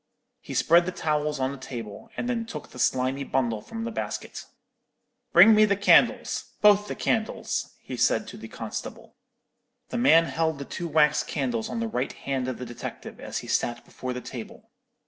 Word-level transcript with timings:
He 0.39 0.55
spread 0.55 0.87
the 0.87 0.91
towels 0.91 1.39
on 1.39 1.51
the 1.51 1.59
table, 1.59 2.09
and 2.17 2.27
then 2.27 2.43
took 2.43 2.69
the 2.71 2.79
slimy 2.79 3.23
bundle 3.23 3.61
from 3.61 3.83
the 3.83 3.91
basket. 3.91 4.45
"'Bring 5.31 5.53
me 5.53 5.63
the 5.63 5.75
candles—both 5.75 6.87
the 6.87 6.95
candles,' 6.95 7.75
he 7.83 7.95
said 7.97 8.27
to 8.29 8.37
the 8.37 8.47
constable. 8.47 9.13
"The 9.89 9.99
man 9.99 10.25
held 10.25 10.57
the 10.57 10.65
two 10.65 10.87
wax 10.87 11.21
candles 11.21 11.69
on 11.69 11.79
the 11.81 11.87
right 11.87 12.13
hand 12.13 12.47
of 12.47 12.57
the 12.57 12.65
detective, 12.65 13.19
as 13.19 13.37
he 13.45 13.47
sat 13.47 13.85
before 13.85 14.11
the 14.13 14.21
table. 14.21 14.71